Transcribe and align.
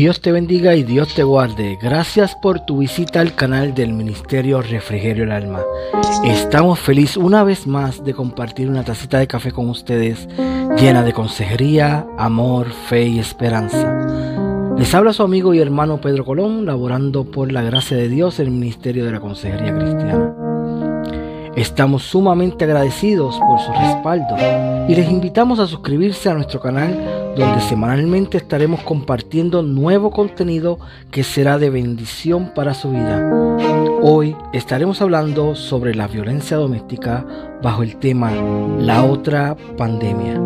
Dios 0.00 0.22
te 0.22 0.32
bendiga 0.32 0.74
y 0.76 0.82
Dios 0.82 1.14
te 1.14 1.22
guarde. 1.24 1.76
Gracias 1.78 2.34
por 2.34 2.60
tu 2.60 2.78
visita 2.78 3.20
al 3.20 3.34
canal 3.34 3.74
del 3.74 3.92
Ministerio 3.92 4.62
Refrigerio 4.62 5.24
el 5.24 5.30
Alma. 5.30 5.60
Estamos 6.24 6.80
felices 6.80 7.18
una 7.18 7.44
vez 7.44 7.66
más 7.66 8.02
de 8.02 8.14
compartir 8.14 8.70
una 8.70 8.82
tacita 8.82 9.18
de 9.18 9.26
café 9.26 9.52
con 9.52 9.68
ustedes 9.68 10.26
llena 10.78 11.02
de 11.02 11.12
consejería, 11.12 12.06
amor, 12.16 12.70
fe 12.70 13.08
y 13.08 13.18
esperanza. 13.18 14.74
Les 14.78 14.94
habla 14.94 15.12
su 15.12 15.22
amigo 15.22 15.52
y 15.52 15.58
hermano 15.58 16.00
Pedro 16.00 16.24
Colón, 16.24 16.64
laborando 16.64 17.30
por 17.30 17.52
la 17.52 17.60
gracia 17.60 17.98
de 17.98 18.08
Dios 18.08 18.40
en 18.40 18.46
el 18.46 18.52
Ministerio 18.52 19.04
de 19.04 19.12
la 19.12 19.20
Consejería 19.20 19.76
Cristiana. 19.76 20.34
Estamos 21.56 22.04
sumamente 22.04 22.64
agradecidos 22.64 23.38
por 23.38 23.60
su 23.60 23.70
respaldo 23.72 24.34
y 24.88 24.94
les 24.94 25.10
invitamos 25.10 25.58
a 25.58 25.66
suscribirse 25.66 26.30
a 26.30 26.34
nuestro 26.34 26.58
canal 26.58 27.19
donde 27.36 27.60
semanalmente 27.60 28.36
estaremos 28.36 28.82
compartiendo 28.82 29.62
nuevo 29.62 30.10
contenido 30.10 30.78
que 31.10 31.22
será 31.22 31.58
de 31.58 31.70
bendición 31.70 32.52
para 32.54 32.74
su 32.74 32.90
vida. 32.90 33.58
Hoy 34.02 34.36
estaremos 34.52 35.00
hablando 35.02 35.54
sobre 35.54 35.94
la 35.94 36.08
violencia 36.08 36.56
doméstica 36.56 37.26
bajo 37.62 37.82
el 37.82 37.96
tema 37.96 38.32
La 38.78 39.04
otra 39.04 39.56
pandemia. 39.76 40.40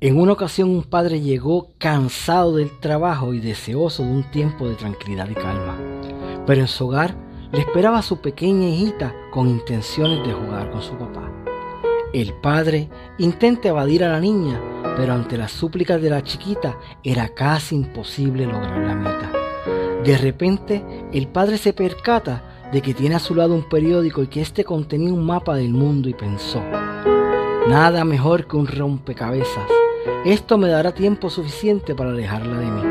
En 0.00 0.16
una 0.16 0.32
ocasión 0.32 0.70
un 0.70 0.84
padre 0.84 1.20
llegó 1.20 1.72
cansado 1.78 2.56
del 2.56 2.70
trabajo 2.78 3.34
y 3.34 3.40
deseoso 3.40 4.04
de 4.04 4.12
un 4.12 4.30
tiempo 4.30 4.68
de 4.68 4.76
tranquilidad 4.76 5.28
y 5.28 5.34
calma, 5.34 5.76
pero 6.46 6.60
en 6.60 6.68
su 6.68 6.86
hogar 6.86 7.16
le 7.50 7.60
esperaba 7.60 7.98
a 7.98 8.02
su 8.02 8.20
pequeña 8.20 8.68
hijita 8.68 9.12
con 9.32 9.48
intenciones 9.48 10.26
de 10.26 10.32
jugar 10.32 10.70
con 10.70 10.82
su 10.82 10.92
papá. 10.92 11.47
El 12.14 12.32
padre 12.32 12.88
intenta 13.18 13.68
evadir 13.68 14.02
a 14.02 14.08
la 14.08 14.18
niña, 14.18 14.58
pero 14.96 15.12
ante 15.12 15.36
las 15.36 15.52
súplicas 15.52 16.00
de 16.00 16.08
la 16.08 16.22
chiquita 16.22 16.78
era 17.04 17.28
casi 17.28 17.76
imposible 17.76 18.46
lograr 18.46 18.78
la 18.78 18.94
meta. 18.94 19.32
De 20.02 20.16
repente, 20.16 20.82
el 21.12 21.28
padre 21.28 21.58
se 21.58 21.74
percata 21.74 22.70
de 22.72 22.80
que 22.80 22.94
tiene 22.94 23.16
a 23.16 23.18
su 23.18 23.34
lado 23.34 23.54
un 23.54 23.68
periódico 23.68 24.22
y 24.22 24.28
que 24.28 24.40
éste 24.40 24.64
contenía 24.64 25.12
un 25.12 25.26
mapa 25.26 25.54
del 25.56 25.74
mundo 25.74 26.08
y 26.08 26.14
pensó, 26.14 26.62
nada 27.68 28.04
mejor 28.06 28.46
que 28.46 28.56
un 28.56 28.66
rompecabezas. 28.66 29.68
Esto 30.24 30.56
me 30.56 30.68
dará 30.68 30.92
tiempo 30.92 31.28
suficiente 31.28 31.94
para 31.94 32.10
alejarla 32.10 32.58
de 32.58 32.66
mí. 32.66 32.82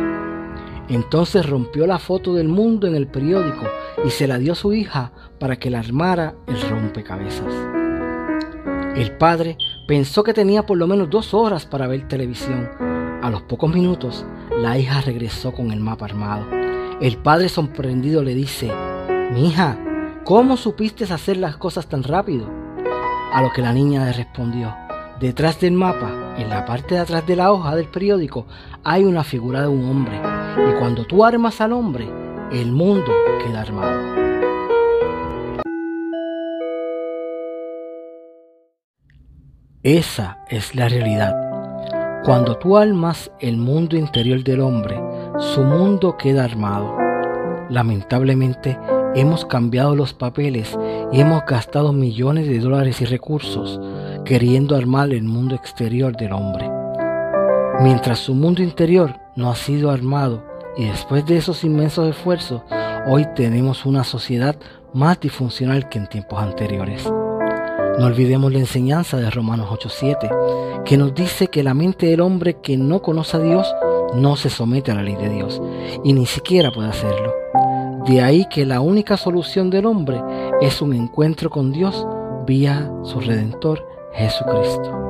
Entonces 0.90 1.44
rompió 1.44 1.88
la 1.88 1.98
foto 1.98 2.36
del 2.36 2.50
mundo 2.50 2.86
en 2.86 2.96
el 2.96 3.08
periódico 3.08 3.66
y 4.06 4.12
se 4.12 4.28
la 4.28 4.38
dio 4.38 4.54
a 4.54 4.56
su 4.56 4.74
hija 4.74 5.12
para 5.40 5.56
que 5.56 5.72
la 5.72 5.80
armara 5.80 6.36
el 6.46 6.62
rompecabezas. 6.62 7.87
El 8.98 9.12
padre 9.12 9.60
pensó 9.86 10.24
que 10.24 10.34
tenía 10.34 10.66
por 10.66 10.76
lo 10.76 10.88
menos 10.88 11.12
dos 11.12 11.36
horas 11.36 11.68
para 11.68 11.86
ver 11.86 12.08
televisión. 12.08 12.68
A 13.22 13.30
los 13.30 13.44
pocos 13.44 13.72
minutos, 13.72 14.26
la 14.58 14.80
hija 14.80 15.02
regresó 15.02 15.52
con 15.52 15.70
el 15.70 15.80
mapa 15.80 16.06
armado. 16.06 16.48
El 17.00 17.18
padre 17.18 17.48
sorprendido 17.48 18.24
le 18.24 18.34
dice, 18.34 18.72
mi 19.32 19.50
hija, 19.50 19.78
¿cómo 20.24 20.58
supiste 20.58 21.04
hacer 21.04 21.38
las 21.38 21.58
cosas 21.58 21.86
tan 21.86 22.02
rápido? 22.02 22.50
A 23.32 23.44
lo 23.44 23.52
que 23.52 23.62
la 23.62 23.72
niña 23.72 24.04
le 24.04 24.14
respondió, 24.14 24.74
detrás 25.20 25.60
del 25.60 25.74
mapa, 25.74 26.34
en 26.40 26.50
la 26.50 26.66
parte 26.66 26.96
de 26.96 27.02
atrás 27.02 27.24
de 27.28 27.36
la 27.36 27.52
hoja 27.52 27.76
del 27.76 27.90
periódico, 27.90 28.48
hay 28.84 29.04
una 29.04 29.24
figura 29.24 29.62
de 29.62 29.68
un 29.68 29.88
hombre. 29.88 30.20
Y 30.58 30.80
cuando 30.80 31.06
tú 31.06 31.24
armas 31.24 31.62
al 31.62 31.74
hombre, 31.74 32.10
el 32.52 32.72
mundo 32.72 33.12
queda 33.46 33.62
armado. 33.62 34.27
Esa 39.88 40.40
es 40.50 40.76
la 40.76 40.90
realidad. 40.90 41.34
Cuando 42.26 42.58
tú 42.58 42.76
almas 42.76 43.32
el 43.40 43.56
mundo 43.56 43.96
interior 43.96 44.44
del 44.44 44.60
hombre, 44.60 45.00
su 45.40 45.64
mundo 45.64 46.18
queda 46.18 46.44
armado. 46.44 46.98
Lamentablemente, 47.70 48.78
hemos 49.16 49.46
cambiado 49.46 49.96
los 49.96 50.14
papeles 50.14 50.78
y 51.14 51.22
hemos 51.22 51.46
gastado 51.46 51.94
millones 51.94 52.50
de 52.50 52.60
dólares 52.60 53.00
y 53.00 53.06
recursos 53.06 53.80
queriendo 54.26 54.76
armar 54.76 55.14
el 55.14 55.24
mundo 55.24 55.56
exterior 55.56 56.18
del 56.18 56.34
hombre. 56.34 56.70
Mientras 57.80 58.20
su 58.20 58.36
mundo 58.36 58.62
interior 58.62 59.18
no 59.38 59.50
ha 59.50 59.56
sido 59.56 59.90
armado 59.90 60.44
y 60.76 60.84
después 60.84 61.26
de 61.26 61.38
esos 61.38 61.64
inmensos 61.64 62.10
esfuerzos, 62.10 62.62
hoy 63.08 63.26
tenemos 63.38 63.86
una 63.86 64.04
sociedad 64.04 64.58
más 64.94 65.18
disfuncional 65.22 65.88
que 65.88 65.98
en 65.98 66.08
tiempos 66.08 66.42
anteriores. 66.42 67.10
No 67.98 68.06
olvidemos 68.06 68.54
la 68.54 68.60
enseñanza 68.60 69.18
de 69.18 69.30
Romanos 69.32 69.70
8:7, 69.72 70.84
que 70.86 70.98
nos 70.98 71.16
dice 71.16 71.48
que 71.48 71.64
la 71.64 71.74
mente 71.74 72.06
del 72.06 72.22
hombre 72.22 72.58
que 72.62 72.78
no 72.78 73.02
conoce 73.02 73.38
a 73.38 73.40
Dios 73.40 73.68
no 74.14 74.36
se 74.36 74.50
somete 74.50 74.92
a 74.92 74.96
la 74.96 75.04
ley 75.04 75.16
de 75.16 75.30
Dios 75.30 75.62
y 76.04 76.14
ni 76.14 76.26
siquiera 76.26 76.72
puede 76.72 76.90
hacerlo. 76.90 77.34
De 78.06 78.22
ahí 78.22 78.46
que 78.50 78.66
la 78.66 78.82
única 78.82 79.18
solución 79.18 79.70
del 79.70 79.88
hombre 79.88 80.22
es 80.62 80.82
un 80.82 80.94
encuentro 80.94 81.50
con 81.50 81.72
Dios 81.72 82.06
vía 82.46 82.90
su 83.04 83.20
Redentor 83.20 83.86
Jesucristo. 84.14 85.07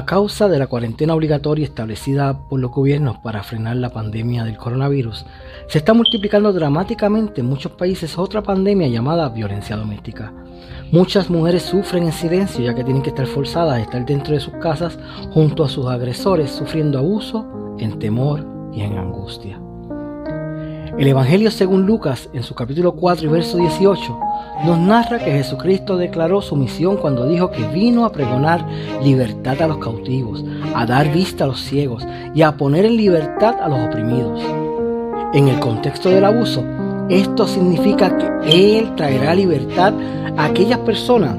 A 0.00 0.06
causa 0.06 0.48
de 0.48 0.58
la 0.58 0.66
cuarentena 0.66 1.14
obligatoria 1.14 1.66
establecida 1.66 2.48
por 2.48 2.58
los 2.58 2.70
gobiernos 2.70 3.18
para 3.18 3.42
frenar 3.42 3.76
la 3.76 3.90
pandemia 3.90 4.44
del 4.44 4.56
coronavirus, 4.56 5.26
se 5.68 5.76
está 5.76 5.92
multiplicando 5.92 6.54
dramáticamente 6.54 7.42
en 7.42 7.48
muchos 7.48 7.72
países 7.72 8.16
otra 8.16 8.42
pandemia 8.42 8.88
llamada 8.88 9.28
violencia 9.28 9.76
doméstica. 9.76 10.32
Muchas 10.90 11.28
mujeres 11.28 11.64
sufren 11.64 12.04
en 12.04 12.12
silencio 12.12 12.64
ya 12.64 12.74
que 12.74 12.82
tienen 12.82 13.02
que 13.02 13.10
estar 13.10 13.26
forzadas 13.26 13.74
a 13.74 13.82
estar 13.82 14.06
dentro 14.06 14.32
de 14.32 14.40
sus 14.40 14.54
casas 14.54 14.98
junto 15.32 15.64
a 15.64 15.68
sus 15.68 15.84
agresores 15.84 16.50
sufriendo 16.50 16.98
abuso 16.98 17.76
en 17.78 17.98
temor 17.98 18.46
y 18.72 18.80
en 18.80 18.96
angustia. 18.96 19.60
El 20.98 21.06
Evangelio 21.06 21.50
según 21.50 21.86
Lucas, 21.86 22.28
en 22.32 22.42
su 22.42 22.54
capítulo 22.54 22.92
4 22.92 23.26
y 23.26 23.30
verso 23.30 23.56
18, 23.56 24.20
nos 24.64 24.78
narra 24.78 25.18
que 25.18 25.30
Jesucristo 25.30 25.96
declaró 25.96 26.42
su 26.42 26.56
misión 26.56 26.96
cuando 26.96 27.26
dijo 27.26 27.50
que 27.50 27.66
vino 27.68 28.04
a 28.04 28.12
pregonar 28.12 28.66
libertad 29.02 29.62
a 29.62 29.68
los 29.68 29.78
cautivos, 29.78 30.44
a 30.74 30.84
dar 30.86 31.12
vista 31.12 31.44
a 31.44 31.46
los 31.46 31.60
ciegos 31.60 32.06
y 32.34 32.42
a 32.42 32.56
poner 32.56 32.84
en 32.84 32.96
libertad 32.96 33.56
a 33.62 33.68
los 33.68 33.78
oprimidos. 33.86 34.40
En 35.32 35.48
el 35.48 35.60
contexto 35.60 36.10
del 36.10 36.24
abuso, 36.24 36.64
esto 37.08 37.46
significa 37.46 38.16
que 38.16 38.78
Él 38.78 38.94
traerá 38.96 39.34
libertad 39.34 39.94
a 40.36 40.46
aquellas 40.46 40.80
personas 40.80 41.36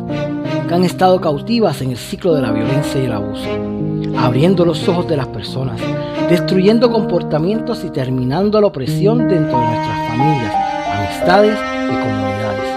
que 0.68 0.74
han 0.74 0.86
estado 0.86 1.20
cautivas 1.20 1.82
en 1.82 1.92
el 1.92 1.98
ciclo 1.98 2.34
de 2.34 2.42
la 2.42 2.52
violencia 2.52 3.02
y 3.02 3.06
el 3.06 3.14
abuso, 3.14 3.48
abriendo 4.18 4.66
los 4.66 4.88
ojos 4.88 5.08
de 5.08 5.18
las 5.18 5.28
personas 5.28 5.80
destruyendo 6.32 6.90
comportamientos 6.90 7.84
y 7.84 7.90
terminando 7.90 8.62
la 8.62 8.68
opresión 8.68 9.28
dentro 9.28 9.60
de 9.60 9.66
nuestras 9.66 10.08
familias, 10.08 10.56
amistades 10.96 11.60
y 11.84 11.90
comunidades. 11.90 12.70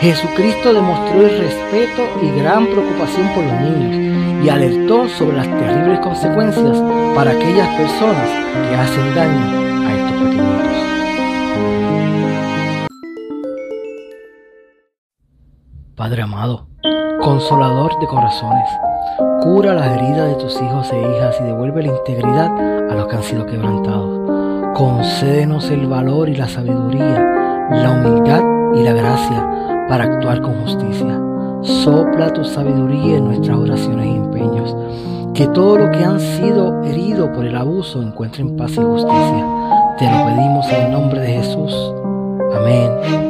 Jesucristo 0.00 0.72
demostró 0.72 1.20
el 1.20 1.38
respeto 1.38 2.02
y 2.22 2.40
gran 2.40 2.64
preocupación 2.68 3.28
por 3.34 3.44
los 3.44 3.60
niños 3.60 4.44
y 4.46 4.48
alertó 4.48 5.10
sobre 5.10 5.36
las 5.36 5.46
terribles 5.46 5.98
consecuencias 6.00 6.82
para 7.14 7.32
aquellas 7.32 7.68
personas 7.76 8.30
que 8.66 8.76
hacen 8.76 9.14
daño 9.14 9.86
a 9.86 9.94
estos 9.94 10.12
pequeñitos. 10.22 10.76
Padre 15.96 16.22
amado, 16.22 16.66
consolador 17.20 18.00
de 18.00 18.06
corazones, 18.06 18.70
Cura 19.42 19.74
las 19.74 19.86
heridas 19.86 20.28
de 20.28 20.34
tus 20.34 20.54
hijos 20.60 20.92
e 20.92 21.00
hijas 21.00 21.36
y 21.40 21.44
devuelve 21.44 21.82
la 21.82 21.92
integridad 21.96 22.90
a 22.90 22.94
los 22.94 23.06
que 23.06 23.16
han 23.16 23.22
sido 23.22 23.46
quebrantados. 23.46 24.20
Concédenos 24.74 25.70
el 25.70 25.86
valor 25.86 26.28
y 26.28 26.36
la 26.36 26.48
sabiduría, 26.48 27.68
la 27.70 27.90
humildad 27.90 28.42
y 28.74 28.82
la 28.82 28.92
gracia 28.92 29.86
para 29.88 30.04
actuar 30.04 30.40
con 30.40 30.54
justicia. 30.62 31.20
Sopla 31.62 32.32
tu 32.32 32.44
sabiduría 32.44 33.16
en 33.16 33.24
nuestras 33.24 33.58
oraciones 33.58 34.06
y 34.06 34.16
empeños. 34.16 34.76
Que 35.34 35.46
todo 35.48 35.78
lo 35.78 35.90
que 35.90 36.04
han 36.04 36.20
sido 36.20 36.82
heridos 36.84 37.30
por 37.30 37.46
el 37.46 37.56
abuso 37.56 38.02
encuentren 38.02 38.56
paz 38.56 38.72
y 38.72 38.82
justicia. 38.82 39.46
Te 39.98 40.04
lo 40.10 40.26
pedimos 40.26 40.66
en 40.70 40.86
el 40.86 40.92
nombre 40.92 41.20
de 41.20 41.28
Jesús. 41.28 41.94
Amén, 42.56 43.29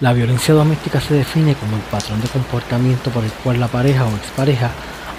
La 0.00 0.14
violencia 0.14 0.54
doméstica 0.54 0.98
se 0.98 1.12
define 1.12 1.54
como 1.54 1.76
el 1.76 1.82
patrón 1.82 2.22
de 2.22 2.28
comportamiento 2.28 3.10
por 3.10 3.22
el 3.22 3.30
cual 3.30 3.60
la 3.60 3.68
pareja 3.68 4.06
o 4.06 4.16
expareja 4.16 4.70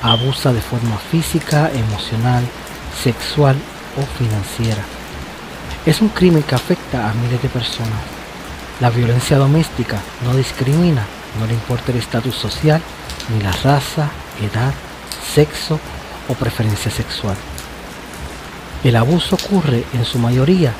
abusa 0.02 0.54
de 0.54 0.62
forma 0.62 0.98
física, 0.98 1.70
emocional, 1.72 2.44
sexual 3.04 3.56
o 3.96 4.02
financiera. 4.18 4.82
Es 5.86 6.02
un 6.02 6.10
crimen 6.10 6.42
que 6.42 6.56
afecta 6.56 7.08
a 7.08 7.14
miles 7.14 7.40
de 7.44 7.50
personas. 7.50 8.02
La 8.80 8.90
violencia 8.90 9.38
doméstica 9.38 10.00
no 10.26 10.36
discrimina, 10.36 11.06
no 11.40 11.46
le 11.46 11.54
importa 11.54 11.92
el 11.92 12.00
estatus 12.00 12.34
social, 12.34 12.82
ni 13.30 13.40
la 13.40 13.52
raza, 13.52 14.10
edad, 14.42 14.74
sexo 15.36 15.80
o 16.28 16.34
preferencia 16.34 16.90
sexual. 16.90 17.36
El 18.84 18.96
abuso 18.96 19.36
ocurre 19.36 19.84
en 19.94 20.06
su 20.06 20.18
mayoría 20.18 20.74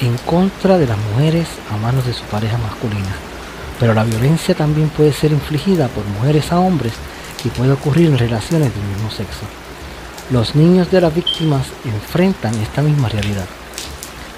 en 0.00 0.16
contra 0.26 0.76
de 0.76 0.88
las 0.88 0.98
mujeres 0.98 1.46
a 1.72 1.76
manos 1.76 2.04
de 2.04 2.14
su 2.14 2.24
pareja 2.24 2.58
masculina. 2.58 3.14
Pero 3.80 3.94
la 3.94 4.04
violencia 4.04 4.54
también 4.54 4.88
puede 4.88 5.12
ser 5.12 5.32
infligida 5.32 5.88
por 5.88 6.04
mujeres 6.04 6.52
a 6.52 6.60
hombres 6.60 6.92
y 7.44 7.48
puede 7.48 7.72
ocurrir 7.72 8.06
en 8.06 8.18
relaciones 8.18 8.72
del 8.74 8.84
mismo 8.84 9.10
sexo. 9.10 9.46
Los 10.30 10.54
niños 10.54 10.90
de 10.90 11.00
las 11.00 11.14
víctimas 11.14 11.66
enfrentan 11.84 12.54
esta 12.54 12.82
misma 12.82 13.08
realidad. 13.08 13.46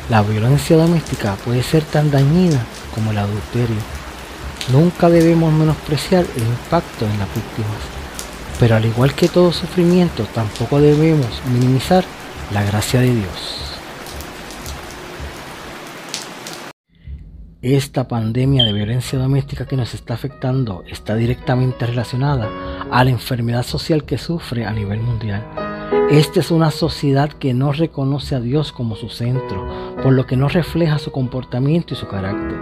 La 0.08 0.22
violencia 0.22 0.76
doméstica 0.76 1.36
puede 1.44 1.62
ser 1.62 1.84
tan 1.84 2.10
dañina 2.10 2.64
como 2.94 3.10
el 3.10 3.18
adulterio. 3.18 3.76
Nunca 4.72 5.08
debemos 5.08 5.52
menospreciar 5.52 6.24
el 6.36 6.42
impacto 6.42 7.04
en 7.04 7.18
las 7.18 7.28
víctimas, 7.34 7.80
pero 8.58 8.76
al 8.76 8.84
igual 8.84 9.14
que 9.14 9.28
todo 9.28 9.52
sufrimiento, 9.52 10.26
tampoco 10.34 10.80
debemos 10.80 11.28
minimizar 11.52 12.04
la 12.52 12.64
gracia 12.64 13.00
de 13.00 13.14
Dios. 13.14 13.65
Esta 17.68 18.06
pandemia 18.06 18.62
de 18.62 18.72
violencia 18.72 19.18
doméstica 19.18 19.66
que 19.66 19.76
nos 19.76 19.92
está 19.92 20.14
afectando 20.14 20.84
está 20.86 21.16
directamente 21.16 21.84
relacionada 21.84 22.48
a 22.92 23.02
la 23.02 23.10
enfermedad 23.10 23.64
social 23.64 24.04
que 24.04 24.18
sufre 24.18 24.64
a 24.64 24.70
nivel 24.70 25.00
mundial. 25.00 25.44
Esta 26.08 26.38
es 26.38 26.52
una 26.52 26.70
sociedad 26.70 27.28
que 27.28 27.54
no 27.54 27.72
reconoce 27.72 28.36
a 28.36 28.40
Dios 28.40 28.70
como 28.70 28.94
su 28.94 29.08
centro, 29.08 29.66
por 30.00 30.12
lo 30.12 30.26
que 30.26 30.36
no 30.36 30.48
refleja 30.48 31.00
su 31.00 31.10
comportamiento 31.10 31.94
y 31.94 31.96
su 31.96 32.06
carácter. 32.06 32.56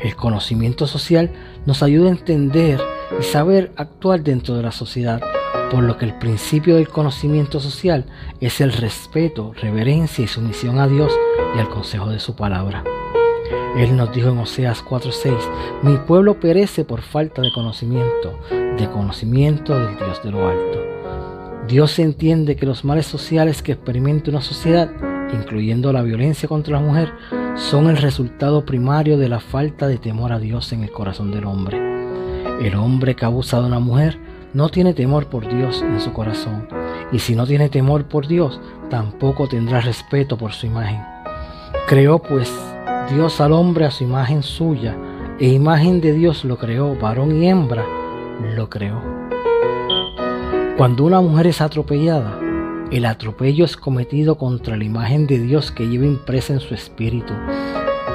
El 0.00 0.14
conocimiento 0.16 0.86
social 0.86 1.32
nos 1.64 1.82
ayuda 1.82 2.08
a 2.08 2.12
entender 2.12 2.82
y 3.18 3.22
saber 3.22 3.72
actuar 3.74 4.22
dentro 4.22 4.54
de 4.54 4.64
la 4.64 4.72
sociedad, 4.72 5.22
por 5.70 5.82
lo 5.82 5.96
que 5.96 6.04
el 6.04 6.18
principio 6.18 6.76
del 6.76 6.90
conocimiento 6.90 7.58
social 7.58 8.04
es 8.38 8.60
el 8.60 8.74
respeto, 8.74 9.54
reverencia 9.62 10.22
y 10.22 10.28
sumisión 10.28 10.78
a 10.78 10.88
Dios 10.88 11.10
y 11.56 11.58
al 11.58 11.70
consejo 11.70 12.10
de 12.10 12.20
su 12.20 12.36
palabra. 12.36 12.84
Él 13.76 13.96
nos 13.96 14.12
dijo 14.12 14.28
en 14.28 14.38
Oseas 14.38 14.84
4:6, 14.84 15.34
mi 15.82 15.96
pueblo 15.96 16.38
perece 16.38 16.84
por 16.84 17.02
falta 17.02 17.42
de 17.42 17.50
conocimiento, 17.52 18.38
de 18.50 18.88
conocimiento 18.88 19.78
del 19.78 19.96
Dios 19.96 20.22
de 20.22 20.30
lo 20.30 20.48
alto. 20.48 20.78
Dios 21.66 21.98
entiende 21.98 22.56
que 22.56 22.66
los 22.66 22.84
males 22.84 23.06
sociales 23.06 23.62
que 23.62 23.72
experimenta 23.72 24.30
una 24.30 24.42
sociedad, 24.42 24.90
incluyendo 25.32 25.92
la 25.92 26.02
violencia 26.02 26.48
contra 26.48 26.74
la 26.74 26.86
mujer, 26.86 27.12
son 27.56 27.88
el 27.88 27.96
resultado 27.96 28.64
primario 28.64 29.18
de 29.18 29.28
la 29.28 29.40
falta 29.40 29.88
de 29.88 29.98
temor 29.98 30.32
a 30.32 30.38
Dios 30.38 30.72
en 30.72 30.84
el 30.84 30.92
corazón 30.92 31.32
del 31.32 31.46
hombre. 31.46 31.78
El 32.60 32.76
hombre 32.76 33.16
que 33.16 33.24
abusa 33.24 33.60
de 33.60 33.66
una 33.66 33.80
mujer 33.80 34.18
no 34.52 34.68
tiene 34.68 34.94
temor 34.94 35.26
por 35.26 35.48
Dios 35.48 35.82
en 35.82 36.00
su 36.00 36.12
corazón, 36.12 36.68
y 37.10 37.18
si 37.18 37.34
no 37.34 37.44
tiene 37.44 37.68
temor 37.68 38.04
por 38.04 38.28
Dios, 38.28 38.60
tampoco 38.88 39.48
tendrá 39.48 39.80
respeto 39.80 40.38
por 40.38 40.52
su 40.52 40.66
imagen. 40.66 41.00
Creó 41.88 42.20
pues 42.20 42.52
Dios 43.10 43.40
al 43.40 43.52
hombre 43.52 43.84
a 43.84 43.90
su 43.90 44.04
imagen 44.04 44.42
suya, 44.42 44.96
e 45.38 45.48
imagen 45.48 46.00
de 46.00 46.12
Dios 46.12 46.44
lo 46.44 46.56
creó, 46.56 46.96
varón 46.96 47.42
y 47.42 47.48
hembra 47.48 47.84
lo 48.56 48.70
creó. 48.70 49.02
Cuando 50.76 51.04
una 51.04 51.20
mujer 51.20 51.48
es 51.48 51.60
atropellada, 51.60 52.40
el 52.90 53.04
atropello 53.04 53.64
es 53.64 53.76
cometido 53.76 54.36
contra 54.38 54.76
la 54.76 54.84
imagen 54.84 55.26
de 55.26 55.38
Dios 55.38 55.70
que 55.70 55.86
lleva 55.86 56.06
impresa 56.06 56.54
en 56.54 56.60
su 56.60 56.74
espíritu. 56.74 57.34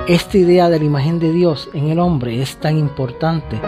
Esta 0.08 0.38
idea 0.38 0.70
de 0.70 0.80
la 0.80 0.86
imagen 0.86 1.20
de 1.20 1.32
Dios 1.32 1.70
en 1.74 1.90
el 1.90 2.00
hombre 2.00 2.42
es 2.42 2.58
tan 2.58 2.78
importante 2.78 3.60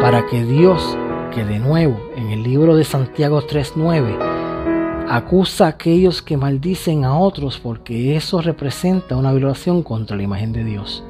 para 0.00 0.26
que 0.26 0.44
Dios, 0.44 0.96
que 1.34 1.44
de 1.44 1.58
nuevo 1.58 2.00
en 2.16 2.30
el 2.30 2.42
libro 2.42 2.74
de 2.74 2.84
Santiago 2.84 3.42
3.9, 3.42 4.29
acusa 5.10 5.64
a 5.66 5.70
aquellos 5.70 6.22
que 6.22 6.36
maldicen 6.36 7.04
a 7.04 7.18
otros 7.18 7.58
porque 7.58 8.14
eso 8.14 8.40
representa 8.40 9.16
una 9.16 9.32
violación 9.32 9.82
contra 9.82 10.16
la 10.16 10.22
imagen 10.22 10.52
de 10.52 10.62
Dios. 10.62 11.02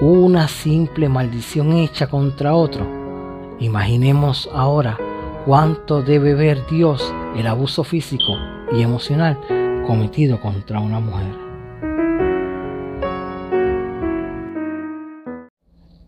Una 0.00 0.46
simple 0.46 1.08
maldición 1.08 1.72
hecha 1.72 2.06
contra 2.06 2.54
otro. 2.54 2.86
Imaginemos 3.58 4.48
ahora 4.54 4.96
cuánto 5.44 6.00
debe 6.00 6.34
ver 6.34 6.64
Dios 6.70 7.12
el 7.34 7.48
abuso 7.48 7.82
físico 7.82 8.36
y 8.70 8.82
emocional 8.82 9.36
cometido 9.84 10.40
contra 10.40 10.78
una 10.78 11.00
mujer. 11.00 11.34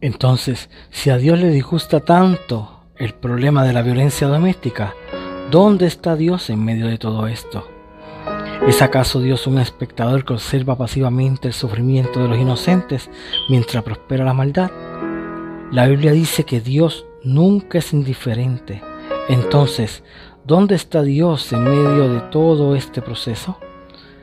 Entonces, 0.01 0.71
si 0.91 1.11
a 1.11 1.17
Dios 1.17 1.41
le 1.41 1.49
disgusta 1.49 1.99
tanto 1.99 2.85
el 2.95 3.15
problema 3.15 3.65
de 3.65 3.73
la 3.73 3.83
violencia 3.83 4.29
doméstica, 4.29 4.95
¿Dónde 5.51 5.87
está 5.87 6.15
Dios 6.15 6.49
en 6.49 6.65
medio 6.65 6.87
de 6.87 6.97
todo 6.97 7.27
esto? 7.27 7.67
¿Es 8.69 8.83
acaso 8.83 9.21
Dios 9.21 9.49
un 9.49 9.59
espectador 9.59 10.25
que 10.25 10.35
observa 10.35 10.79
pasivamente 10.79 11.49
el 11.49 11.55
sufrimiento 11.55 12.21
de 12.21 12.29
los 12.29 12.39
inocentes 12.39 13.11
mientras 13.49 13.83
prospera 13.83 14.25
la 14.25 14.33
maldad? 14.33 14.71
La 15.73 15.89
Biblia 15.89 16.13
dice 16.13 16.45
que 16.45 16.61
Dios 16.61 17.05
nunca 17.25 17.79
es 17.79 17.93
indiferente. 17.93 18.81
Entonces, 19.29 20.05
¿dónde 20.45 20.77
está 20.77 21.03
Dios 21.03 21.53
en 21.53 21.65
medio 21.65 22.09
de 22.09 22.21
todo 22.21 22.77
este 22.77 23.03
proceso? 23.03 23.59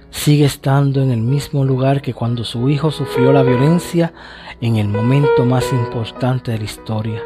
Sigue 0.10 0.46
estando 0.46 1.04
en 1.04 1.12
el 1.12 1.20
mismo 1.20 1.66
lugar 1.66 2.02
que 2.02 2.14
cuando 2.14 2.46
su 2.46 2.70
hijo 2.70 2.90
sufrió 2.90 3.34
la 3.34 3.44
violencia 3.44 4.14
en 4.62 4.78
el 4.78 4.88
momento 4.88 5.44
más 5.44 5.74
importante 5.74 6.52
de 6.52 6.60
la 6.60 6.64
historia, 6.64 7.22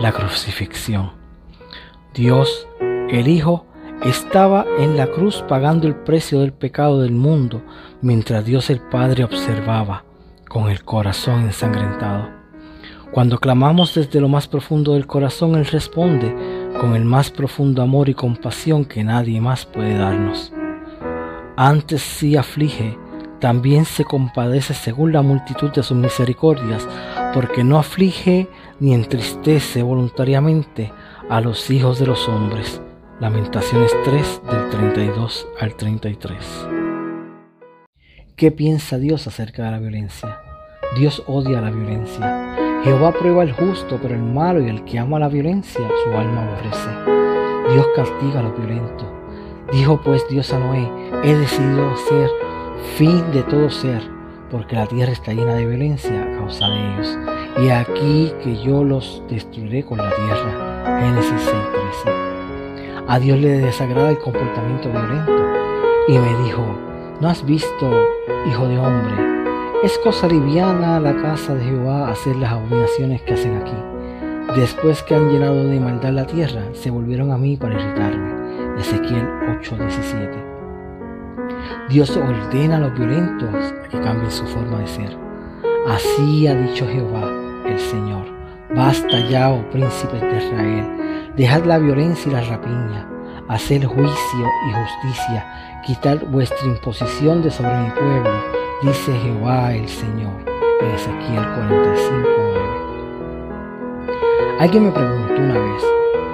la 0.00 0.12
crucifixión. 0.12 1.12
Dios 2.12 2.68
el 3.10 3.26
Hijo 3.26 3.64
estaba 4.04 4.66
en 4.78 4.96
la 4.96 5.06
cruz 5.06 5.42
pagando 5.48 5.86
el 5.86 5.94
precio 5.96 6.40
del 6.40 6.52
pecado 6.52 7.00
del 7.00 7.12
mundo, 7.12 7.62
mientras 8.02 8.44
Dios 8.44 8.68
el 8.70 8.80
Padre 8.80 9.24
observaba 9.24 10.04
con 10.48 10.68
el 10.68 10.84
corazón 10.84 11.42
ensangrentado. 11.42 12.28
Cuando 13.10 13.38
clamamos 13.38 13.94
desde 13.94 14.20
lo 14.20 14.28
más 14.28 14.46
profundo 14.46 14.92
del 14.92 15.06
corazón, 15.06 15.54
Él 15.54 15.64
responde 15.64 16.34
con 16.78 16.94
el 16.94 17.04
más 17.04 17.30
profundo 17.30 17.82
amor 17.82 18.10
y 18.10 18.14
compasión 18.14 18.84
que 18.84 19.02
nadie 19.02 19.40
más 19.40 19.64
puede 19.64 19.96
darnos. 19.96 20.52
Antes 21.56 22.02
sí 22.02 22.36
aflige, 22.36 22.98
también 23.40 23.86
se 23.86 24.04
compadece 24.04 24.74
según 24.74 25.12
la 25.12 25.22
multitud 25.22 25.70
de 25.70 25.82
sus 25.82 25.96
misericordias, 25.96 26.86
porque 27.32 27.64
no 27.64 27.78
aflige 27.78 28.48
ni 28.80 28.92
entristece 28.92 29.82
voluntariamente 29.82 30.92
a 31.30 31.40
los 31.40 31.70
hijos 31.70 31.98
de 31.98 32.06
los 32.06 32.28
hombres 32.28 32.82
Lamentaciones 33.20 33.90
3 34.04 34.42
del 34.48 34.70
32 34.70 35.48
al 35.58 35.74
33. 35.74 36.68
¿Qué 38.36 38.52
piensa 38.52 38.96
Dios 38.96 39.26
acerca 39.26 39.64
de 39.64 39.72
la 39.72 39.80
violencia? 39.80 40.40
Dios 40.96 41.24
odia 41.26 41.60
la 41.60 41.70
violencia. 41.70 42.80
Jehová 42.84 43.12
prueba 43.12 43.42
al 43.42 43.50
justo, 43.50 43.98
pero 44.00 44.14
el 44.14 44.22
malo 44.22 44.60
y 44.62 44.68
el 44.68 44.84
que 44.84 45.00
ama 45.00 45.18
la 45.18 45.28
violencia, 45.28 45.84
su 46.04 46.10
alma 46.12 46.44
aborrece. 46.44 47.72
Dios 47.72 47.86
castiga 47.96 48.38
a 48.38 48.44
los 48.44 48.56
violentos. 48.56 49.08
Dijo 49.72 50.00
pues 50.00 50.24
Dios 50.28 50.52
a 50.52 50.60
Noé, 50.60 50.88
he 51.24 51.34
decidido 51.34 51.96
ser 51.96 52.30
fin 52.96 53.32
de 53.32 53.42
todo 53.42 53.68
ser, 53.68 54.00
porque 54.48 54.76
la 54.76 54.86
tierra 54.86 55.10
está 55.10 55.32
llena 55.32 55.54
de 55.54 55.66
violencia 55.66 56.22
a 56.22 56.36
causa 56.38 56.68
de 56.68 56.94
ellos. 56.94 57.18
Y 57.64 57.70
aquí 57.70 58.32
que 58.44 58.62
yo 58.62 58.84
los 58.84 59.24
destruiré 59.28 59.84
con 59.84 59.98
la 59.98 60.14
tierra. 60.14 61.00
Génesis 61.00 61.50
6:13. 62.04 62.37
A 63.08 63.18
Dios 63.18 63.38
le 63.38 63.60
desagrada 63.60 64.10
el 64.10 64.18
comportamiento 64.18 64.90
violento. 64.90 65.32
Y 66.08 66.18
me 66.18 66.44
dijo, 66.44 66.62
¿no 67.22 67.28
has 67.30 67.42
visto, 67.42 67.90
hijo 68.46 68.68
de 68.68 68.78
hombre? 68.78 69.14
Es 69.82 69.96
cosa 70.00 70.26
liviana 70.26 70.98
a 70.98 71.00
la 71.00 71.16
casa 71.16 71.54
de 71.54 71.64
Jehová 71.64 72.10
hacer 72.10 72.36
las 72.36 72.52
abominaciones 72.52 73.22
que 73.22 73.32
hacen 73.32 73.56
aquí. 73.56 73.72
Después 74.60 75.02
que 75.04 75.14
han 75.14 75.30
llenado 75.30 75.64
de 75.64 75.80
maldad 75.80 76.12
la 76.12 76.26
tierra, 76.26 76.60
se 76.74 76.90
volvieron 76.90 77.32
a 77.32 77.38
mí 77.38 77.56
para 77.56 77.80
irritarme. 77.80 78.78
Ezequiel 78.78 79.26
8:17. 79.58 80.44
Dios 81.88 82.14
ordena 82.14 82.76
a 82.76 82.80
los 82.80 82.92
violentos 82.92 83.54
a 83.54 83.88
que 83.88 84.00
cambien 84.00 84.30
su 84.30 84.44
forma 84.44 84.80
de 84.80 84.86
ser. 84.86 85.16
Así 85.88 86.46
ha 86.46 86.54
dicho 86.54 86.86
Jehová, 86.86 87.26
el 87.66 87.78
Señor. 87.78 88.26
Basta 88.76 89.18
ya, 89.30 89.48
oh 89.50 89.62
príncipes 89.70 90.20
de 90.20 90.36
Israel 90.36 90.98
Dejad 91.38 91.64
la 91.66 91.78
violencia 91.78 92.28
y 92.28 92.34
la 92.34 92.40
rapiña, 92.40 93.08
hacer 93.46 93.86
juicio 93.86 94.46
y 94.68 94.72
justicia, 94.72 95.80
quitar 95.86 96.24
vuestra 96.24 96.66
imposición 96.66 97.42
de 97.44 97.52
sobre 97.52 97.78
mi 97.78 97.90
pueblo, 97.90 98.42
dice 98.82 99.12
Jehová 99.20 99.72
el 99.72 99.88
Señor. 99.88 100.32
En 100.80 100.90
Ezequiel 100.90 101.46
45, 101.54 102.28
Alguien 104.58 104.86
me 104.86 104.90
preguntó 104.90 105.34
una 105.40 105.60
vez, 105.60 105.84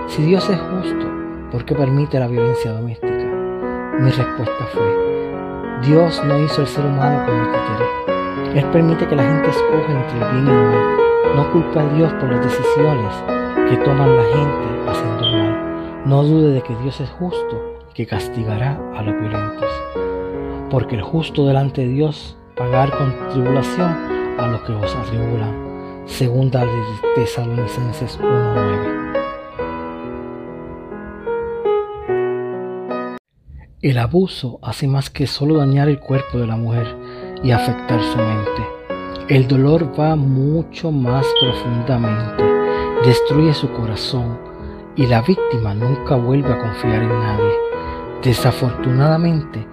si 0.06 0.23
Dios 0.23 0.49
es 0.49 0.58
justo, 0.58 1.06
¿por 1.52 1.66
qué 1.66 1.75
permite 1.75 2.18
la 2.18 2.28
violencia 2.28 2.73
doméstica? 2.73 3.30
Mi 4.00 4.11
respuesta 4.11 4.66
fue, 4.73 5.82
Dios 5.82 6.23
no 6.25 6.38
hizo 6.42 6.62
el 6.62 6.66
ser 6.66 6.87
humano 6.87 7.26
como 7.26 7.42
títere. 7.44 8.58
Él 8.58 8.64
permite 8.70 9.06
que 9.06 9.16
la 9.16 9.25
gente 9.25 9.50
escoja 9.50 9.92
entre 9.92 10.18
el 10.18 10.32
bien 10.32 10.46
y 10.46 10.50
el 10.50 10.56
mal. 10.56 10.96
No 11.37 11.52
culpa 11.52 11.82
a 11.82 11.88
Dios 11.92 12.11
por 12.14 12.30
las 12.30 12.42
decisiones 12.42 13.14
que 13.68 13.76
toman 13.84 14.16
la 14.16 14.25
gente. 14.25 14.74
No 16.06 16.23
dude 16.23 16.52
de 16.52 16.62
que 16.62 16.76
Dios 16.82 17.00
es 17.00 17.08
justo 17.08 17.80
y 17.90 17.94
que 17.94 18.06
castigará 18.06 18.78
a 18.94 19.02
los 19.02 19.18
violentos. 19.18 19.70
Porque 20.68 20.96
el 20.96 21.02
justo 21.02 21.46
delante 21.46 21.80
de 21.80 21.88
Dios 21.88 22.37
pagar 22.54 22.90
con 22.90 23.14
tribulación 23.30 23.88
a 24.38 24.49
los 24.49 24.61
que 24.64 24.73
os 24.73 24.94
atribulan. 24.94 26.04
Segunda 26.04 26.61
de 26.61 26.70
Tesalonicenses 27.14 28.20
1.9. 28.20 29.16
El 33.80 33.96
abuso 33.96 34.58
hace 34.61 34.87
más 34.87 35.08
que 35.08 35.26
solo 35.26 35.56
dañar 35.56 35.88
el 35.88 36.00
cuerpo 36.00 36.37
de 36.37 36.46
la 36.46 36.56
mujer 36.56 36.87
y 37.42 37.50
afectar 37.50 38.02
su 38.02 38.18
mente. 38.18 38.62
El 39.28 39.49
dolor 39.49 39.99
va 39.99 40.16
mucho 40.16 40.92
más 40.92 41.26
profundamente, 41.40 42.44
destruye 43.06 43.54
su 43.54 43.70
corazón 43.73 44.53
y 44.96 45.06
la 45.06 45.22
víctima 45.22 45.74
nunca 45.74 46.14
vuelve 46.14 46.52
a 46.52 46.58
confiar 46.58 47.02
en 47.02 47.08
nadie. 47.08 47.52
Desafortunadamente, 48.22 49.66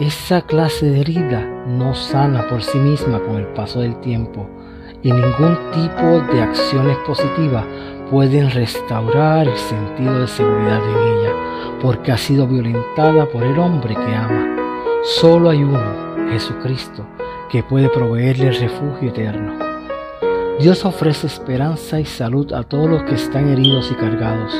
esa 0.00 0.42
clase 0.42 0.86
de 0.86 1.00
herida 1.00 1.40
no 1.66 1.94
sana 1.94 2.46
por 2.48 2.62
sí 2.62 2.78
misma 2.78 3.20
con 3.20 3.36
el 3.36 3.46
paso 3.48 3.80
del 3.80 3.96
tiempo 4.00 4.48
y 5.02 5.12
ningún 5.12 5.56
tipo 5.72 6.32
de 6.32 6.42
acciones 6.42 6.96
positivas 7.06 7.64
pueden 8.10 8.50
restaurar 8.50 9.46
el 9.46 9.56
sentido 9.56 10.20
de 10.20 10.26
seguridad 10.26 10.80
en 10.82 11.18
ella 11.18 11.32
porque 11.80 12.12
ha 12.12 12.18
sido 12.18 12.46
violentada 12.46 13.26
por 13.26 13.42
el 13.44 13.58
hombre 13.58 13.94
que 13.94 14.14
ama. 14.14 14.56
Solo 15.02 15.50
hay 15.50 15.62
uno, 15.62 16.28
Jesucristo, 16.30 17.06
que 17.48 17.62
puede 17.62 17.88
proveerle 17.88 18.50
refugio 18.50 19.10
eterno. 19.10 19.63
Dios 20.60 20.84
ofrece 20.84 21.26
esperanza 21.26 21.98
y 21.98 22.04
salud 22.04 22.52
a 22.52 22.62
todos 22.62 22.88
los 22.88 23.02
que 23.02 23.16
están 23.16 23.48
heridos 23.48 23.90
y 23.90 23.94
cargados. 23.96 24.54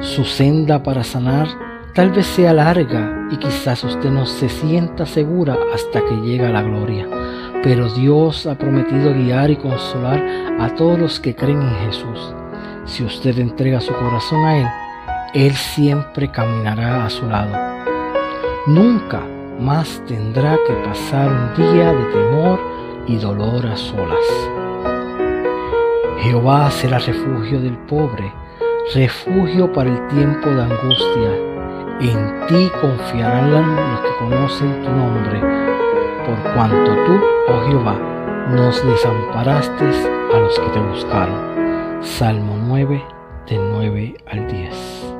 Su 0.00 0.24
senda 0.24 0.82
para 0.82 1.02
sanar 1.04 1.48
tal 1.94 2.10
vez 2.10 2.26
sea 2.26 2.52
larga 2.52 3.28
y 3.30 3.38
quizás 3.38 3.82
usted 3.82 4.10
no 4.10 4.26
se 4.26 4.50
sienta 4.50 5.06
segura 5.06 5.56
hasta 5.74 6.04
que 6.04 6.16
llega 6.16 6.50
la 6.50 6.62
gloria, 6.62 7.08
pero 7.62 7.88
Dios 7.88 8.46
ha 8.46 8.56
prometido 8.58 9.14
guiar 9.14 9.50
y 9.50 9.56
consolar 9.56 10.22
a 10.60 10.74
todos 10.74 10.98
los 10.98 11.18
que 11.18 11.34
creen 11.34 11.62
en 11.62 11.86
Jesús. 11.86 12.34
Si 12.84 13.02
usted 13.02 13.38
entrega 13.38 13.80
su 13.80 13.94
corazón 13.94 14.44
a 14.44 14.58
Él, 14.58 14.68
Él 15.32 15.52
siempre 15.54 16.30
caminará 16.30 17.06
a 17.06 17.10
su 17.10 17.26
lado. 17.26 17.56
Nunca 18.66 19.22
más 19.58 20.02
tendrá 20.06 20.58
que 20.66 20.74
pasar 20.74 21.30
un 21.30 21.54
día 21.56 21.90
de 21.90 22.04
temor 22.12 22.60
y 23.06 23.16
dolor 23.16 23.66
a 23.66 23.76
solas. 23.76 24.52
Jehová 26.22 26.70
será 26.70 26.98
refugio 27.00 27.60
del 27.60 27.76
pobre, 27.88 28.32
refugio 28.94 29.72
para 29.72 29.90
el 29.90 30.06
tiempo 30.06 30.50
de 30.50 30.62
angustia. 30.62 31.32
En 32.00 32.46
ti 32.46 32.70
confiarán 32.80 33.50
los 33.50 34.00
que 34.00 34.16
conocen 34.20 34.82
tu 34.82 34.90
nombre, 34.90 35.40
por 36.24 36.54
cuanto 36.54 36.94
tú, 37.04 37.20
oh 37.48 37.68
Jehová, 37.68 37.96
nos 38.50 38.86
desamparaste 38.86 39.84
a 40.32 40.38
los 40.38 40.58
que 40.60 40.68
te 40.68 40.80
buscaron. 40.80 42.04
Salmo 42.04 42.56
9, 42.68 43.04
del 43.48 43.72
9 43.72 44.14
al 44.26 44.46
10. 44.46 45.11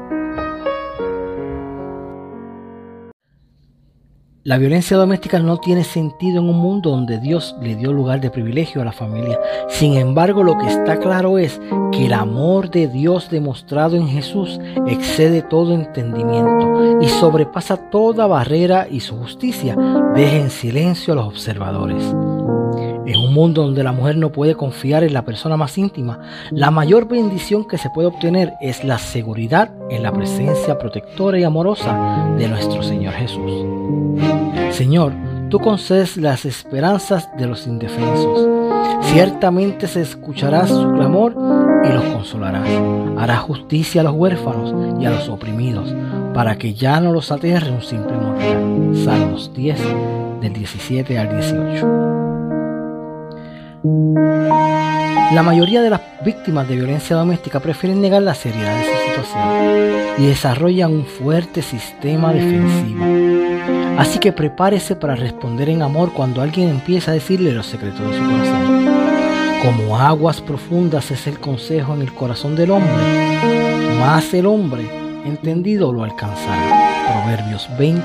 La 4.44 4.58
violencia 4.58 4.96
doméstica 4.96 5.38
no 5.38 5.58
tiene 5.58 5.84
sentido 5.84 6.40
en 6.40 6.48
un 6.48 6.56
mundo 6.56 6.90
donde 6.90 7.20
Dios 7.20 7.54
le 7.62 7.76
dio 7.76 7.92
lugar 7.92 8.20
de 8.20 8.28
privilegio 8.28 8.82
a 8.82 8.84
la 8.84 8.90
familia. 8.90 9.38
Sin 9.68 9.94
embargo, 9.94 10.42
lo 10.42 10.58
que 10.58 10.66
está 10.66 10.98
claro 10.98 11.38
es 11.38 11.60
que 11.92 12.06
el 12.06 12.12
amor 12.12 12.68
de 12.68 12.88
Dios 12.88 13.30
demostrado 13.30 13.94
en 13.94 14.08
Jesús 14.08 14.58
excede 14.88 15.42
todo 15.42 15.74
entendimiento 15.74 17.00
y 17.00 17.08
sobrepasa 17.08 17.76
toda 17.88 18.26
barrera 18.26 18.88
y 18.90 18.98
su 18.98 19.16
justicia 19.16 19.76
deja 20.16 20.36
en 20.38 20.50
silencio 20.50 21.12
a 21.12 21.16
los 21.16 21.26
observadores. 21.26 22.02
En 23.04 23.18
un 23.18 23.34
mundo 23.34 23.62
donde 23.62 23.82
la 23.82 23.92
mujer 23.92 24.16
no 24.16 24.30
puede 24.30 24.54
confiar 24.54 25.02
en 25.02 25.12
la 25.12 25.24
persona 25.24 25.56
más 25.56 25.76
íntima, 25.76 26.20
la 26.52 26.70
mayor 26.70 27.08
bendición 27.08 27.66
que 27.66 27.76
se 27.76 27.90
puede 27.90 28.08
obtener 28.08 28.52
es 28.60 28.84
la 28.84 28.98
seguridad 28.98 29.72
en 29.90 30.04
la 30.04 30.12
presencia 30.12 30.78
protectora 30.78 31.38
y 31.38 31.42
amorosa 31.42 32.32
de 32.38 32.48
nuestro 32.48 32.82
Señor 32.82 33.14
Jesús. 33.14 33.66
Señor, 34.70 35.12
tú 35.50 35.58
concedes 35.58 36.16
las 36.16 36.44
esperanzas 36.44 37.28
de 37.36 37.46
los 37.46 37.66
indefensos. 37.66 38.48
Ciertamente 39.02 39.88
se 39.88 40.02
escuchará 40.02 40.66
su 40.68 40.92
clamor 40.92 41.34
y 41.84 41.92
los 41.92 42.04
consolará. 42.04 42.62
Hará 43.18 43.36
justicia 43.38 44.02
a 44.02 44.04
los 44.04 44.14
huérfanos 44.14 44.74
y 45.00 45.06
a 45.06 45.10
los 45.10 45.28
oprimidos, 45.28 45.92
para 46.34 46.56
que 46.56 46.72
ya 46.74 47.00
no 47.00 47.12
los 47.12 47.32
aterre 47.32 47.70
un 47.72 47.82
simple 47.82 48.16
mortal. 48.16 48.96
Salmos 49.04 49.52
10, 49.54 49.80
del 50.40 50.52
17 50.52 51.18
al 51.18 51.30
18. 51.30 52.31
La 53.84 55.42
mayoría 55.42 55.82
de 55.82 55.90
las 55.90 56.00
víctimas 56.24 56.68
de 56.68 56.76
violencia 56.76 57.16
doméstica 57.16 57.58
prefieren 57.58 58.00
negar 58.00 58.22
la 58.22 58.34
seriedad 58.34 58.76
de 58.76 58.84
su 58.84 58.90
situación 59.08 59.42
y 60.18 60.26
desarrollan 60.26 60.92
un 60.92 61.04
fuerte 61.04 61.62
sistema 61.62 62.32
defensivo. 62.32 63.04
Así 63.98 64.20
que 64.20 64.30
prepárese 64.30 64.94
para 64.94 65.16
responder 65.16 65.68
en 65.68 65.82
amor 65.82 66.12
cuando 66.12 66.42
alguien 66.42 66.68
empieza 66.68 67.10
a 67.10 67.14
decirle 67.14 67.52
los 67.52 67.66
secretos 67.66 68.08
de 68.08 68.18
su 68.18 68.24
corazón. 68.24 68.86
Como 69.62 69.98
aguas 69.98 70.40
profundas 70.40 71.10
es 71.10 71.26
el 71.26 71.40
consejo 71.40 71.94
en 71.94 72.02
el 72.02 72.14
corazón 72.14 72.54
del 72.54 72.70
hombre, 72.70 72.92
más 73.98 74.32
el 74.32 74.46
hombre 74.46 74.88
entendido 75.24 75.92
lo 75.92 76.04
alcanzará. 76.04 77.24
Proverbios 77.24 77.68
20, 77.78 78.02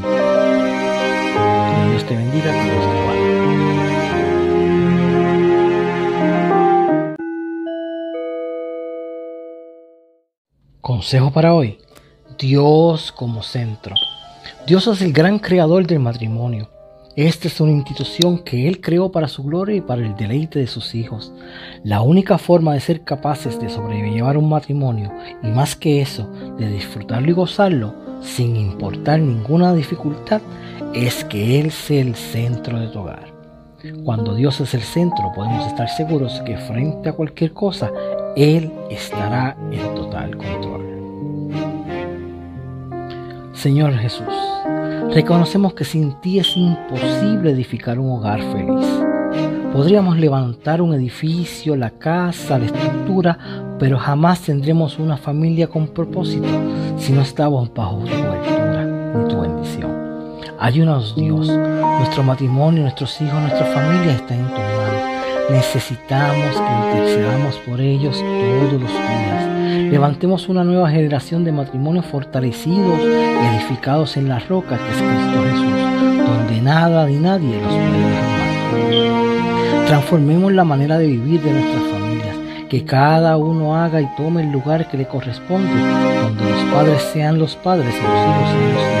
5. 0.00 0.08
Que 1.74 1.90
Dios 1.90 2.04
te 2.04 2.16
bendiga, 2.16 2.52
que 2.52 2.64
Dios 2.64 2.84
te 2.86 3.25
Consejo 10.96 11.30
para 11.30 11.52
hoy. 11.52 11.76
Dios 12.38 13.12
como 13.12 13.42
centro. 13.42 13.94
Dios 14.66 14.86
es 14.86 15.02
el 15.02 15.12
gran 15.12 15.38
creador 15.38 15.86
del 15.86 15.98
matrimonio. 15.98 16.70
Esta 17.14 17.48
es 17.48 17.60
una 17.60 17.72
institución 17.72 18.38
que 18.38 18.66
Él 18.66 18.80
creó 18.80 19.12
para 19.12 19.28
su 19.28 19.42
gloria 19.42 19.76
y 19.76 19.80
para 19.82 20.00
el 20.00 20.16
deleite 20.16 20.58
de 20.58 20.66
sus 20.66 20.94
hijos. 20.94 21.34
La 21.84 22.00
única 22.00 22.38
forma 22.38 22.72
de 22.72 22.80
ser 22.80 23.04
capaces 23.04 23.60
de 23.60 23.68
sobrellevar 23.68 24.38
un 24.38 24.48
matrimonio 24.48 25.12
y 25.42 25.48
más 25.48 25.76
que 25.76 26.00
eso, 26.00 26.30
de 26.56 26.66
disfrutarlo 26.70 27.28
y 27.28 27.34
gozarlo 27.34 27.94
sin 28.22 28.56
importar 28.56 29.20
ninguna 29.20 29.74
dificultad, 29.74 30.40
es 30.94 31.26
que 31.26 31.60
Él 31.60 31.72
sea 31.72 32.00
el 32.00 32.14
centro 32.14 32.80
de 32.80 32.88
tu 32.88 33.00
hogar. 33.00 33.36
Cuando 34.02 34.34
Dios 34.34 34.60
es 34.60 34.72
el 34.72 34.80
centro, 34.80 35.30
podemos 35.34 35.66
estar 35.66 35.90
seguros 35.90 36.40
que 36.46 36.56
frente 36.56 37.10
a 37.10 37.12
cualquier 37.12 37.52
cosa, 37.52 37.92
Él 38.36 38.70
estará 38.90 39.56
en 39.72 39.94
total 39.94 40.36
control. 40.36 40.84
Señor 43.54 43.94
Jesús, 43.94 44.26
reconocemos 45.14 45.72
que 45.72 45.84
sin 45.84 46.20
ti 46.20 46.38
es 46.38 46.54
imposible 46.54 47.52
edificar 47.52 47.98
un 47.98 48.10
hogar 48.10 48.42
feliz. 48.52 48.86
Podríamos 49.72 50.18
levantar 50.18 50.82
un 50.82 50.92
edificio, 50.92 51.76
la 51.76 51.88
casa, 51.88 52.58
la 52.58 52.66
estructura, 52.66 53.38
pero 53.78 53.98
jamás 53.98 54.42
tendremos 54.42 54.98
una 54.98 55.16
familia 55.16 55.68
con 55.68 55.88
propósito 55.88 56.46
si 56.98 57.12
no 57.12 57.22
estamos 57.22 57.72
bajo 57.72 58.00
tu 58.00 58.22
cobertura 58.22 58.84
ni 58.84 59.28
tu 59.30 59.40
bendición. 59.40 59.90
Ayúdanos 60.58 61.16
Dios, 61.16 61.48
nuestro 61.48 62.22
matrimonio, 62.22 62.82
nuestros 62.82 63.18
hijos, 63.22 63.40
nuestra 63.40 63.64
familia 63.64 64.12
están 64.12 64.40
en 64.40 64.46
tu 64.48 64.60
mano. 64.60 64.85
Necesitamos 65.50 66.54
que 66.56 66.98
intercedamos 66.98 67.56
por 67.66 67.80
ellos 67.80 68.16
todos 68.18 68.80
los 68.80 68.90
días 68.90 69.56
Levantemos 69.90 70.48
una 70.48 70.64
nueva 70.64 70.90
generación 70.90 71.44
de 71.44 71.52
matrimonios 71.52 72.06
fortalecidos 72.06 72.98
y 72.98 73.56
edificados 73.56 74.16
en 74.16 74.28
la 74.28 74.40
roca 74.40 74.76
que 74.76 74.90
es 74.90 74.96
Cristo 74.96 75.44
Jesús, 75.44 76.26
donde 76.26 76.60
nada 76.60 77.06
ni 77.06 77.16
nadie 77.18 77.60
los 77.60 77.72
puede 77.72 79.00
derrumbar. 79.00 79.86
Transformemos 79.86 80.52
la 80.52 80.64
manera 80.64 80.98
de 80.98 81.06
vivir 81.06 81.40
de 81.40 81.52
nuestras 81.52 81.84
familias, 81.92 82.36
que 82.68 82.84
cada 82.84 83.36
uno 83.36 83.76
haga 83.76 84.00
y 84.00 84.08
tome 84.16 84.42
el 84.42 84.50
lugar 84.50 84.88
que 84.88 84.96
le 84.96 85.06
corresponde, 85.06 85.70
donde 86.20 86.50
los 86.50 86.64
padres 86.72 87.02
sean 87.12 87.38
los 87.38 87.54
padres 87.54 87.94
y 87.94 88.02
los 88.02 88.02
hijos 88.02 88.50
sean 88.50 88.74
los 88.74 88.82
hijos, 88.82 88.95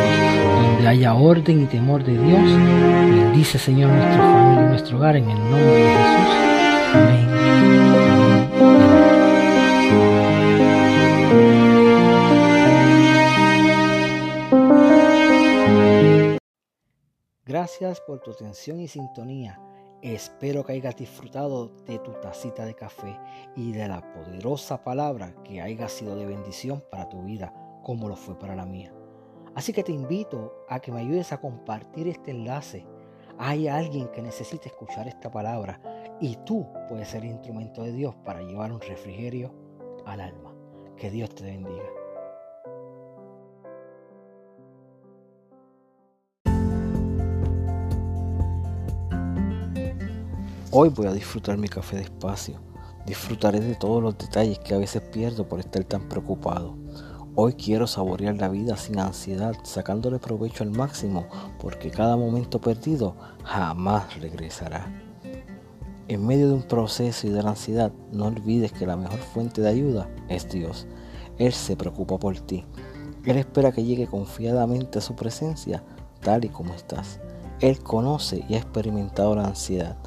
haya 0.86 1.14
orden 1.14 1.62
y 1.62 1.66
temor 1.66 2.04
de 2.04 2.12
Dios. 2.12 2.42
Bendice 2.42 3.58
Señor 3.58 3.90
nuestra 3.90 4.18
familia 4.18 4.64
y 4.64 4.68
nuestro 4.68 4.96
hogar 4.98 5.16
en 5.16 5.30
el 5.30 5.38
nombre 5.38 5.74
de 5.74 5.88
Jesús. 5.88 6.34
Amén. 6.94 7.26
Gracias 17.44 18.00
por 18.00 18.20
tu 18.20 18.32
atención 18.32 18.80
y 18.80 18.88
sintonía. 18.88 19.60
Espero 20.02 20.64
que 20.64 20.74
hayas 20.74 20.96
disfrutado 20.96 21.68
de 21.86 21.98
tu 21.98 22.12
tacita 22.20 22.64
de 22.64 22.74
café 22.74 23.18
y 23.56 23.72
de 23.72 23.88
la 23.88 24.02
poderosa 24.12 24.84
palabra 24.84 25.34
que 25.42 25.60
haya 25.60 25.88
sido 25.88 26.14
de 26.16 26.26
bendición 26.26 26.82
para 26.90 27.08
tu 27.08 27.22
vida, 27.22 27.52
como 27.82 28.08
lo 28.08 28.16
fue 28.16 28.38
para 28.38 28.54
la 28.54 28.66
mía. 28.66 28.95
Así 29.56 29.72
que 29.72 29.82
te 29.82 29.90
invito 29.90 30.66
a 30.68 30.80
que 30.80 30.92
me 30.92 31.00
ayudes 31.00 31.32
a 31.32 31.40
compartir 31.40 32.08
este 32.08 32.30
enlace, 32.30 32.86
Hay 33.38 33.68
alguien 33.68 34.08
que 34.08 34.22
necesita 34.22 34.68
escuchar 34.68 35.08
esta 35.08 35.30
palabra 35.30 35.80
y 36.20 36.36
tú 36.46 36.66
puedes 36.88 37.08
ser 37.08 37.24
instrumento 37.24 37.82
de 37.82 37.92
Dios 37.92 38.14
para 38.24 38.40
llevar 38.40 38.72
un 38.72 38.80
refrigerio 38.80 39.52
al 40.06 40.20
alma. 40.20 40.54
Que 40.96 41.10
Dios 41.10 41.34
te 41.34 41.44
bendiga. 41.44 41.84
Hoy 50.70 50.88
voy 50.90 51.06
a 51.06 51.12
disfrutar 51.12 51.58
mi 51.58 51.68
café 51.68 51.96
despacio. 51.96 52.60
Disfrutaré 53.06 53.60
de 53.60 53.74
todos 53.74 54.02
los 54.02 54.16
detalles 54.18 54.58
que 54.58 54.74
a 54.74 54.78
veces 54.78 55.00
pierdo 55.00 55.48
por 55.48 55.60
estar 55.60 55.84
tan 55.84 56.08
preocupado. 56.08 56.85
Hoy 57.38 57.52
quiero 57.52 57.86
saborear 57.86 58.36
la 58.36 58.48
vida 58.48 58.78
sin 58.78 58.98
ansiedad, 58.98 59.54
sacándole 59.62 60.18
provecho 60.18 60.64
al 60.64 60.70
máximo, 60.70 61.26
porque 61.60 61.90
cada 61.90 62.16
momento 62.16 62.62
perdido 62.62 63.14
jamás 63.44 64.18
regresará. 64.18 64.86
En 66.08 66.26
medio 66.26 66.48
de 66.48 66.54
un 66.54 66.62
proceso 66.62 67.26
y 67.26 67.30
de 67.30 67.42
la 67.42 67.50
ansiedad, 67.50 67.92
no 68.10 68.28
olvides 68.28 68.72
que 68.72 68.86
la 68.86 68.96
mejor 68.96 69.18
fuente 69.18 69.60
de 69.60 69.68
ayuda 69.68 70.08
es 70.30 70.48
Dios. 70.48 70.86
Él 71.36 71.52
se 71.52 71.76
preocupa 71.76 72.16
por 72.16 72.40
ti. 72.40 72.64
Él 73.26 73.36
espera 73.36 73.70
que 73.70 73.84
llegue 73.84 74.06
confiadamente 74.06 74.98
a 74.98 75.02
su 75.02 75.14
presencia 75.14 75.84
tal 76.22 76.46
y 76.46 76.48
como 76.48 76.72
estás. 76.72 77.20
Él 77.60 77.80
conoce 77.80 78.46
y 78.48 78.54
ha 78.54 78.58
experimentado 78.58 79.36
la 79.36 79.44
ansiedad, 79.44 79.98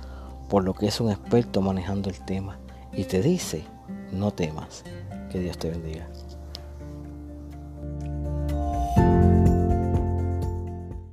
por 0.49 0.63
lo 0.63 0.73
que 0.73 0.87
es 0.87 0.99
un 0.99 1.11
experto 1.11 1.61
manejando 1.61 2.09
el 2.09 2.25
tema 2.25 2.57
y 2.91 3.03
te 3.03 3.21
dice, 3.21 3.65
no 4.11 4.31
temas. 4.31 4.83
Que 5.29 5.37
Dios 5.39 5.59
te 5.59 5.69
bendiga. 5.69 6.07